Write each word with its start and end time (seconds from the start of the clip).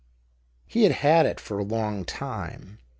He 0.65 0.81
had 0.81 0.93
had 0.93 1.27
it 1.27 1.39
for 1.39 1.59
a 1.59 1.63
long 1.63 2.05
time. 2.05 2.79